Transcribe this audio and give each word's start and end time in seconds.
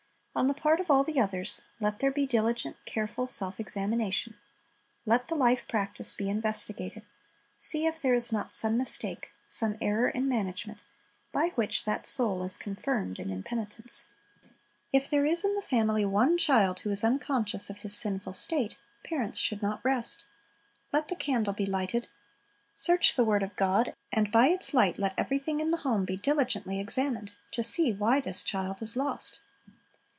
On 0.33 0.47
the 0.47 0.53
part 0.53 0.79
of 0.79 0.89
all 0.89 1.03
the 1.03 1.19
others, 1.19 1.61
let 1.81 1.99
there 1.99 2.09
be 2.09 2.25
diligent, 2.25 2.77
careful 2.85 3.27
self 3.27 3.59
examination. 3.59 4.37
Let 5.05 5.27
the 5.27 5.35
life 5.35 5.67
practise 5.67 6.15
be 6.15 6.29
investigated. 6.29 7.05
See 7.57 7.85
if 7.85 8.01
there 8.01 8.13
is 8.13 8.31
not 8.31 8.55
some 8.55 8.77
mistake, 8.77 9.31
some 9.45 9.77
error 9.81 10.07
in 10.07 10.29
management, 10.29 10.77
by 11.33 11.49
which 11.55 11.83
that 11.83 12.07
soul 12.07 12.43
is 12.43 12.55
confirmed 12.55 13.19
in 13.19 13.29
impenitence. 13.29 14.05
"This 14.13 14.31
Man 14.31 14.45
RcceivctJi 14.45 14.55
Sinners'' 14.55 15.03
195 15.03 15.03
If 15.03 15.09
there 15.09 15.25
is 15.25 15.43
in 15.43 15.55
the 15.55 15.61
family 15.61 16.05
one 16.05 16.37
child 16.37 16.79
who 16.79 16.89
is 16.91 17.03
unconscious 17.03 17.69
of 17.69 17.79
his 17.79 17.93
sinful 17.97 18.31
state, 18.31 18.77
parents 19.03 19.37
should 19.37 19.61
not 19.61 19.83
rest. 19.83 20.23
Let 20.93 21.09
the 21.09 21.17
candle 21.17 21.53
be 21.53 21.65
lighted. 21.65 22.07
Search 22.73 23.17
the 23.17 23.25
word 23.25 23.43
of 23.43 23.57
God, 23.57 23.93
and 24.13 24.31
by 24.31 24.47
its 24.47 24.73
light 24.73 24.97
let 24.97 25.13
everything 25.17 25.59
in 25.59 25.71
the 25.71 25.83
home 25.83 26.05
be 26.05 26.15
diligently 26.15 26.79
examined, 26.79 27.33
to 27.51 27.63
see 27.63 27.91
why 27.91 28.21
this 28.21 28.43
child 28.43 28.81
is 28.81 28.95
lost. 28.95 29.39